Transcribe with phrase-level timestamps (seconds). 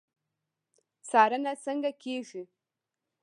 [1.09, 2.43] څارنه څنګه کیږي؟